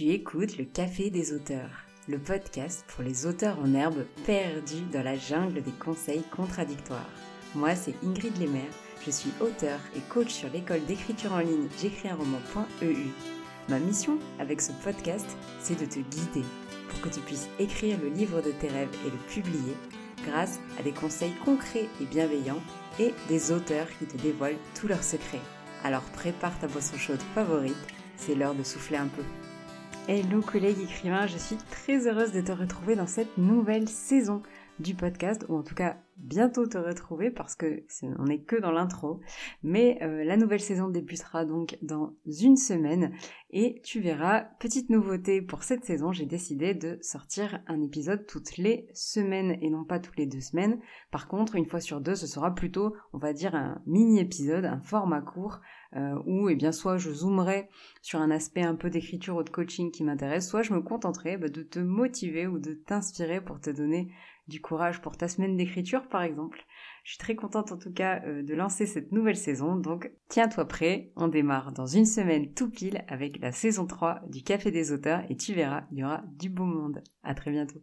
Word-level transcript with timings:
Tu 0.00 0.12
écoutes 0.12 0.56
le 0.56 0.64
Café 0.64 1.10
des 1.10 1.34
auteurs, 1.34 1.84
le 2.08 2.18
podcast 2.18 2.86
pour 2.88 3.04
les 3.04 3.26
auteurs 3.26 3.58
en 3.58 3.74
herbe 3.74 4.06
perdus 4.24 4.80
dans 4.90 5.02
la 5.02 5.18
jungle 5.18 5.60
des 5.60 5.72
conseils 5.72 6.22
contradictoires. 6.34 7.10
Moi, 7.54 7.74
c'est 7.74 7.94
Ingrid 8.02 8.34
Lemaire, 8.40 8.72
je 9.04 9.10
suis 9.10 9.30
auteur 9.42 9.78
et 9.94 10.00
coach 10.08 10.30
sur 10.30 10.48
l'école 10.54 10.86
d'écriture 10.86 11.34
en 11.34 11.40
ligne 11.40 11.68
j'écris 11.78 12.08
un 12.08 12.14
roman.eu. 12.14 13.10
Ma 13.68 13.78
mission 13.78 14.18
avec 14.38 14.62
ce 14.62 14.72
podcast, 14.82 15.26
c'est 15.60 15.78
de 15.78 15.84
te 15.84 15.98
guider 15.98 16.46
pour 16.88 17.02
que 17.02 17.14
tu 17.14 17.20
puisses 17.20 17.50
écrire 17.58 17.98
le 18.00 18.08
livre 18.08 18.40
de 18.40 18.52
tes 18.52 18.68
rêves 18.68 18.96
et 19.06 19.10
le 19.10 19.18
publier 19.28 19.76
grâce 20.24 20.60
à 20.78 20.82
des 20.82 20.92
conseils 20.92 21.34
concrets 21.44 21.90
et 22.00 22.06
bienveillants 22.06 22.62
et 22.98 23.12
des 23.28 23.52
auteurs 23.52 23.88
qui 23.98 24.06
te 24.06 24.16
dévoilent 24.16 24.56
tous 24.74 24.88
leurs 24.88 25.04
secrets. 25.04 25.42
Alors 25.84 26.04
prépare 26.14 26.58
ta 26.58 26.68
boisson 26.68 26.96
chaude 26.96 27.20
favorite, 27.34 27.76
c'est 28.16 28.34
l'heure 28.34 28.54
de 28.54 28.62
souffler 28.62 28.96
un 28.96 29.08
peu. 29.08 29.24
Hello 30.12 30.42
collègues 30.42 30.80
écrivains, 30.82 31.28
je 31.28 31.38
suis 31.38 31.56
très 31.70 32.08
heureuse 32.08 32.32
de 32.32 32.40
te 32.40 32.50
retrouver 32.50 32.96
dans 32.96 33.06
cette 33.06 33.38
nouvelle 33.38 33.88
saison 33.88 34.42
du 34.80 34.96
podcast, 34.96 35.46
ou 35.48 35.56
en 35.56 35.62
tout 35.62 35.76
cas 35.76 35.98
bientôt 36.20 36.66
te 36.66 36.78
retrouver 36.78 37.30
parce 37.30 37.54
que 37.54 37.84
on 38.18 38.24
n'est 38.24 38.42
que 38.42 38.56
dans 38.56 38.70
l'intro. 38.70 39.20
Mais 39.62 39.98
euh, 40.02 40.24
la 40.24 40.36
nouvelle 40.36 40.60
saison 40.60 40.88
débutera 40.88 41.44
donc 41.44 41.78
dans 41.82 42.14
une 42.26 42.56
semaine 42.56 43.12
et 43.50 43.80
tu 43.82 44.00
verras, 44.00 44.42
petite 44.60 44.90
nouveauté 44.90 45.42
pour 45.42 45.64
cette 45.64 45.84
saison, 45.84 46.12
j'ai 46.12 46.26
décidé 46.26 46.74
de 46.74 46.98
sortir 47.02 47.60
un 47.66 47.82
épisode 47.82 48.26
toutes 48.26 48.56
les 48.56 48.88
semaines 48.94 49.58
et 49.60 49.70
non 49.70 49.84
pas 49.84 49.98
toutes 49.98 50.16
les 50.16 50.26
deux 50.26 50.40
semaines. 50.40 50.78
Par 51.10 51.26
contre, 51.26 51.56
une 51.56 51.66
fois 51.66 51.80
sur 51.80 52.00
deux, 52.00 52.14
ce 52.14 52.28
sera 52.28 52.54
plutôt, 52.54 52.94
on 53.12 53.18
va 53.18 53.32
dire, 53.32 53.54
un 53.56 53.82
mini-épisode, 53.86 54.64
un 54.64 54.80
format 54.80 55.20
court 55.20 55.60
euh, 55.96 56.14
où 56.26 56.48
eh 56.48 56.54
bien 56.54 56.70
soit 56.70 56.98
je 56.98 57.10
zoomerai 57.10 57.68
sur 58.00 58.20
un 58.20 58.30
aspect 58.30 58.62
un 58.62 58.76
peu 58.76 58.90
d'écriture 58.90 59.34
ou 59.36 59.42
de 59.42 59.50
coaching 59.50 59.90
qui 59.90 60.04
m'intéresse, 60.04 60.48
soit 60.48 60.62
je 60.62 60.72
me 60.72 60.80
contenterai 60.80 61.36
bah, 61.36 61.48
de 61.48 61.62
te 61.62 61.80
motiver 61.80 62.46
ou 62.46 62.60
de 62.60 62.74
t'inspirer 62.74 63.40
pour 63.40 63.60
te 63.60 63.70
donner 63.70 64.12
du 64.46 64.60
courage 64.60 65.00
pour 65.00 65.16
ta 65.16 65.28
semaine 65.28 65.56
d'écriture 65.56 66.08
par 66.10 66.22
exemple. 66.22 66.64
Je 67.04 67.12
suis 67.12 67.18
très 67.18 67.34
contente 67.34 67.72
en 67.72 67.78
tout 67.78 67.92
cas 67.92 68.22
euh, 68.26 68.42
de 68.42 68.54
lancer 68.54 68.86
cette 68.86 69.12
nouvelle 69.12 69.36
saison, 69.36 69.76
donc 69.76 70.10
tiens-toi 70.28 70.66
prêt, 70.66 71.12
on 71.16 71.28
démarre 71.28 71.72
dans 71.72 71.86
une 71.86 72.04
semaine 72.04 72.52
tout 72.52 72.70
pile 72.70 73.04
avec 73.08 73.40
la 73.40 73.52
saison 73.52 73.86
3 73.86 74.20
du 74.28 74.42
Café 74.42 74.70
des 74.70 74.92
auteurs 74.92 75.22
et 75.30 75.36
tu 75.36 75.54
verras, 75.54 75.84
il 75.92 75.98
y 75.98 76.04
aura 76.04 76.22
du 76.36 76.50
beau 76.50 76.64
monde. 76.64 77.02
À 77.22 77.34
très 77.34 77.50
bientôt. 77.50 77.78